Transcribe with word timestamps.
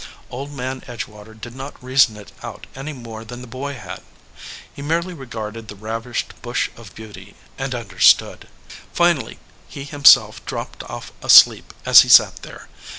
Old 0.31 0.51
Man 0.51 0.81
Edgewater 0.87 1.35
did 1.39 1.55
not 1.55 1.75
reason 1.79 2.17
it 2.17 2.31
out 2.41 2.65
any 2.73 2.91
more 2.91 3.23
than 3.23 3.41
the 3.41 3.47
boy 3.47 3.75
had. 3.75 4.01
He 4.73 4.81
merely 4.81 5.13
regarded 5.13 5.67
the 5.67 5.75
ravished 5.75 6.33
bush 6.41 6.71
of 6.75 6.95
beauty, 6.95 7.35
and 7.55 7.75
understood. 7.75 8.47
Finally 8.91 9.37
he 9.67 9.83
himself 9.83 10.43
dropped 10.43 10.81
off 10.85 11.11
asleep 11.21 11.71
as 11.85 12.01
he 12.01 12.09
sat 12.09 12.37
there. 12.37 12.67